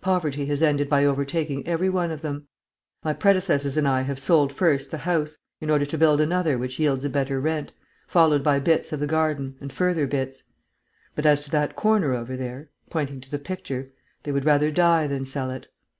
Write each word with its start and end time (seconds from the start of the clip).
Poverty 0.00 0.44
has 0.46 0.60
ended 0.60 0.88
by 0.88 1.04
overtaking 1.04 1.64
every 1.64 1.88
one 1.88 2.10
of 2.10 2.20
them. 2.20 2.48
My 3.04 3.12
predecessors 3.12 3.76
and 3.76 3.86
I 3.86 4.02
have 4.02 4.18
sold 4.18 4.52
first 4.52 4.90
the 4.90 4.98
house, 4.98 5.38
in 5.60 5.70
order 5.70 5.86
to 5.86 5.96
build 5.96 6.20
another 6.20 6.58
which 6.58 6.80
yields 6.80 7.04
a 7.04 7.08
better 7.08 7.40
rent, 7.40 7.70
followed 8.08 8.42
by 8.42 8.58
bits 8.58 8.92
of 8.92 8.98
the 8.98 9.06
garden 9.06 9.54
and 9.60 9.72
further 9.72 10.08
bits. 10.08 10.42
But, 11.14 11.26
as 11.26 11.44
to 11.44 11.50
that 11.50 11.76
corner 11.76 12.12
over 12.12 12.36
there," 12.36 12.70
pointing 12.90 13.20
to 13.20 13.30
the 13.30 13.38
picture, 13.38 13.92
"they 14.24 14.32
would 14.32 14.44
rather 14.44 14.72
die 14.72 15.06
than 15.06 15.24
sell 15.24 15.48
it. 15.52 15.68